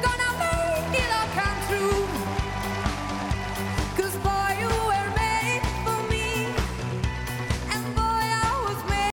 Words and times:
We're 0.00 0.06
gonna 0.06 0.27